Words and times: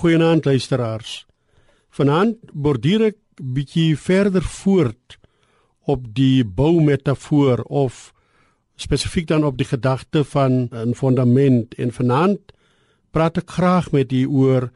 Goeienaand 0.00 0.46
luisteraars. 0.48 1.26
Vanaand 1.92 2.38
borduur 2.56 3.02
ek 3.10 3.16
bietjie 3.36 3.98
verder 4.00 4.46
voort 4.48 5.18
op 5.84 6.06
die 6.16 6.40
boumetafoor 6.40 7.60
of 7.68 7.98
spesifiek 8.80 9.26
dan 9.28 9.44
op 9.44 9.58
die 9.60 9.66
gedagte 9.68 10.22
van 10.24 10.70
'n 10.72 10.94
fondament 10.96 11.76
en 11.76 11.92
vanaand 11.92 12.40
praat 13.12 13.36
ek 13.36 13.50
graag 13.50 13.92
met 13.92 14.12
u 14.12 14.24
oor 14.24 14.70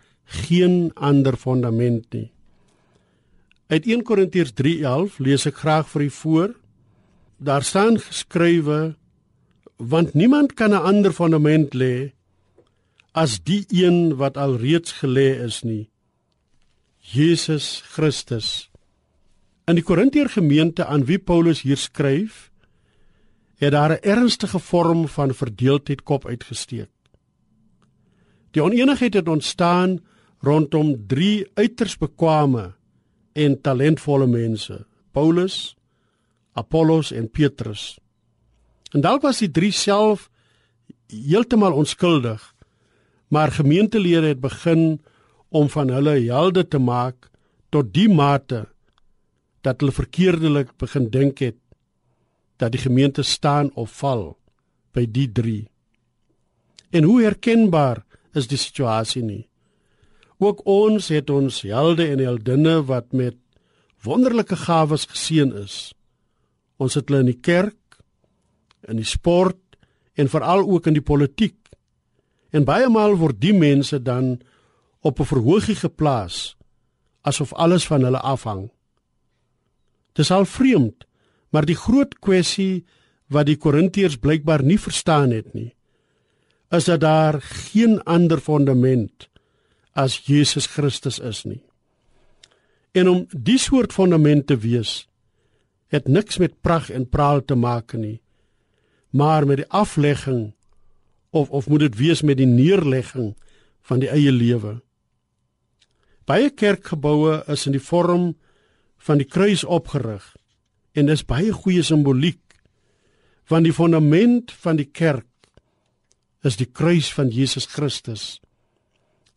geen 0.44 0.90
ander 0.94 1.36
fondament 1.36 2.04
nie. 2.12 2.28
Uit 3.72 3.86
1 3.86 4.02
Korintiërs 4.02 4.52
3:11 4.52 5.16
lees 5.18 5.46
ek 5.46 5.56
graag 5.56 5.88
vir 5.88 6.02
u 6.02 6.10
voor. 6.10 6.54
Daar 7.38 7.62
staan 7.62 7.96
geskrywe 7.98 8.96
want 9.76 10.14
niemand 10.14 10.52
kan 10.52 10.70
'n 10.70 10.84
ander 10.84 11.12
fondament 11.12 11.72
lê 11.74 12.12
as 13.14 13.38
die 13.46 13.62
een 13.70 14.16
wat 14.18 14.36
al 14.36 14.56
reeds 14.58 14.98
gelê 14.98 15.38
is 15.44 15.62
nie. 15.62 15.88
Jesus 16.98 17.82
Christus. 17.94 18.70
In 19.70 19.78
die 19.78 19.84
Korintiër 19.86 20.28
gemeente 20.34 20.86
aan 20.86 21.06
wie 21.06 21.18
Paulus 21.18 21.62
hier 21.62 21.78
skryf, 21.78 22.50
het 23.62 23.72
daar 23.72 23.92
'n 23.92 24.02
ernstige 24.02 24.58
vorm 24.58 25.08
van 25.08 25.34
verdeeldheid 25.34 26.02
kop 26.02 26.26
uitgesteek. 26.26 26.90
Die 28.50 28.62
oneenigheid 28.62 29.14
het 29.14 29.28
ontstaan 29.28 30.00
rondom 30.38 31.06
drie 31.06 31.46
uiters 31.54 31.98
bekwame 31.98 32.74
en 33.32 33.60
talentvolle 33.60 34.26
mense: 34.26 34.86
Paulus, 35.12 35.76
Apollos 36.52 37.12
en 37.12 37.30
Petrus. 37.30 37.98
En 38.92 39.00
dalk 39.00 39.22
was 39.22 39.38
die 39.38 39.50
drie 39.50 39.72
self 39.72 40.30
heeltemal 41.06 41.72
onskuldig, 41.72 42.53
maar 43.28 43.52
gemeentelede 43.52 44.34
het 44.34 44.40
begin 44.40 45.00
om 45.48 45.68
van 45.68 45.88
hulle 45.88 46.18
helde 46.26 46.68
te 46.68 46.78
maak 46.78 47.30
tot 47.70 47.92
die 47.94 48.08
mate 48.08 48.66
dat 49.64 49.80
hulle 49.80 49.92
verkeerdelik 49.92 50.74
begin 50.78 51.08
dink 51.10 51.38
het 51.38 51.58
dat 52.56 52.72
die 52.72 52.80
gemeente 52.80 53.22
staan 53.22 53.70
of 53.74 53.90
val 53.98 54.36
by 54.94 55.06
die 55.10 55.28
drie. 55.32 55.64
En 56.94 57.06
hoe 57.08 57.22
herkenbaar 57.24 58.04
is 58.34 58.46
die 58.50 58.58
situasie 58.58 59.22
nie? 59.22 59.44
Ook 60.38 60.62
ons 60.66 61.08
het 61.10 61.30
ons 61.30 61.62
helde 61.66 62.06
en 62.10 62.22
heldinne 62.22 62.80
wat 62.86 63.12
met 63.12 63.38
wonderlike 64.04 64.56
gawes 64.66 65.06
geseën 65.10 65.54
is. 65.64 65.94
Ons 66.78 66.98
het 66.98 67.08
hulle 67.08 67.24
in 67.24 67.32
die 67.32 67.40
kerk, 67.40 67.78
in 68.88 69.00
die 69.00 69.08
sport 69.08 69.58
en 70.14 70.30
veral 70.30 70.66
ook 70.68 70.86
in 70.90 70.98
die 70.98 71.04
politiek. 71.04 71.56
En 72.54 72.66
baie 72.66 72.86
maal 72.88 73.16
word 73.18 73.40
die 73.42 73.54
mense 73.56 73.98
dan 73.98 74.38
op 75.02 75.20
'n 75.20 75.26
verhoogie 75.26 75.74
geplaas 75.74 76.56
asof 77.22 77.52
alles 77.52 77.86
van 77.86 78.02
hulle 78.04 78.20
afhang. 78.20 78.70
Dis 80.12 80.30
al 80.30 80.44
vreemd, 80.44 81.06
maar 81.50 81.64
die 81.64 81.76
groot 81.76 82.18
kwessie 82.18 82.84
wat 83.26 83.46
die 83.46 83.56
Korintiërs 83.56 84.16
blykbaar 84.16 84.62
nie 84.62 84.78
verstaan 84.78 85.30
het 85.30 85.54
nie, 85.54 85.74
is 86.70 86.84
dat 86.84 87.00
daar 87.00 87.40
geen 87.40 88.02
ander 88.02 88.40
fondament 88.40 89.28
as 89.92 90.18
Jesus 90.26 90.66
Christus 90.66 91.18
is 91.18 91.44
nie. 91.44 91.62
En 92.92 93.08
om 93.08 93.26
die 93.30 93.58
soort 93.58 93.92
fondament 93.92 94.46
te 94.46 94.56
wees, 94.56 95.08
het 95.86 96.08
niks 96.08 96.38
met 96.38 96.60
pragt 96.60 96.90
en 96.90 97.08
praal 97.08 97.44
te 97.44 97.54
maak 97.54 97.92
nie, 97.92 98.20
maar 99.10 99.46
met 99.46 99.56
die 99.56 99.70
aflegging 99.70 100.53
of 101.34 101.50
of 101.50 101.68
moet 101.68 101.86
dit 101.88 101.98
wees 101.98 102.22
met 102.22 102.38
die 102.38 102.48
neerlegging 102.48 103.34
van 103.84 104.00
die 104.00 104.10
eie 104.10 104.32
lewe. 104.32 104.78
Baie 106.24 106.48
kerkgeboue 106.50 107.42
is 107.52 107.66
in 107.68 107.74
die 107.76 107.82
vorm 107.82 108.32
van 109.04 109.20
die 109.20 109.28
kruis 109.28 109.64
opgerig 109.64 110.24
en 110.94 111.10
dis 111.10 111.26
baie 111.26 111.52
goeie 111.52 111.82
simboliek 111.84 112.40
van 113.50 113.66
die 113.66 113.74
fondament 113.74 114.54
van 114.64 114.78
die 114.80 114.88
kerk 114.88 115.28
is 116.44 116.56
die 116.60 116.68
kruis 116.70 117.10
van 117.12 117.32
Jesus 117.32 117.66
Christus 117.72 118.38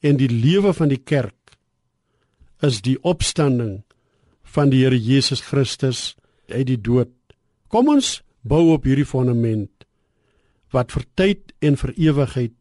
en 0.06 0.20
die 0.22 0.30
lewe 0.32 0.72
van 0.78 0.94
die 0.94 1.02
kerk 1.02 1.58
is 2.64 2.80
die 2.86 2.98
opstanding 3.04 3.82
van 4.56 4.72
die 4.72 4.86
Here 4.86 4.98
Jesus 4.98 5.42
Christus 5.44 6.16
uit 6.48 6.70
die 6.70 6.80
dood. 6.80 7.12
Kom 7.68 7.90
ons 7.92 8.22
bou 8.48 8.72
op 8.74 8.88
hierdie 8.88 9.08
fondament 9.08 9.77
wat 10.72 10.92
vir 10.92 11.06
tyd 11.16 11.54
en 11.60 11.78
vir 11.80 11.94
ewigheid 11.96 12.56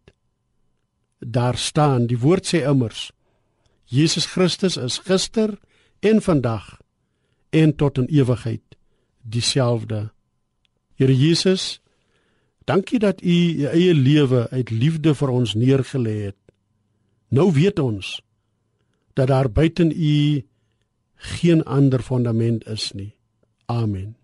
daar 1.21 1.57
staan. 1.59 2.07
Die 2.07 2.19
woord 2.19 2.47
sê 2.47 2.63
immers 2.69 3.11
Jesus 3.87 4.27
Christus 4.27 4.77
is 4.77 4.99
gister 4.99 5.55
en 6.03 6.21
vandag 6.23 6.81
en 7.55 7.75
tot 7.77 7.99
in 7.99 8.09
ewigheid 8.11 8.77
dieselfde. 9.23 10.11
Here 10.99 11.15
Jesus, 11.15 11.81
dankie 12.67 12.99
dat 12.99 13.23
U 13.23 13.37
U 13.63 13.67
eie 13.71 13.95
lewe 13.95 14.49
uit 14.51 14.71
liefde 14.71 15.15
vir 15.15 15.31
ons 15.31 15.55
neergelê 15.55 16.17
het. 16.31 16.41
Nou 17.31 17.53
weet 17.53 17.79
ons 17.79 18.21
dat 19.15 19.29
daar 19.29 19.51
buiten 19.51 19.91
U 19.95 20.43
geen 21.17 21.63
ander 21.65 22.03
fondament 22.03 22.67
is 22.67 22.93
nie. 22.93 23.15
Amen. 23.67 24.17